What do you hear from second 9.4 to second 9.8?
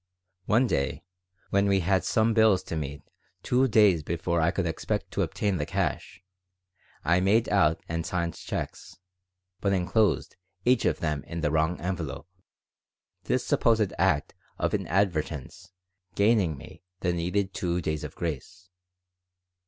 but